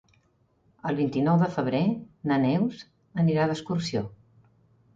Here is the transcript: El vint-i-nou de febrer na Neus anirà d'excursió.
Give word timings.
El 0.91 0.97
vint-i-nou 0.99 1.37
de 1.43 1.49
febrer 1.59 1.83
na 2.31 2.39
Neus 2.47 2.81
anirà 3.25 3.47
d'excursió. 3.53 4.05